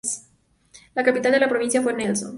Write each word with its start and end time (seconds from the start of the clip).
La 0.95 1.03
capital 1.03 1.31
de 1.33 1.39
la 1.41 1.47
provincia 1.47 1.79
fue 1.83 1.93
Nelson. 1.93 2.29